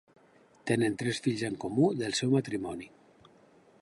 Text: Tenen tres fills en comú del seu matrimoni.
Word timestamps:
Tenen 0.69 0.95
tres 1.01 1.21
fills 1.27 1.43
en 1.49 1.59
comú 1.65 1.91
del 2.03 2.17
seu 2.21 2.33
matrimoni. 2.37 2.91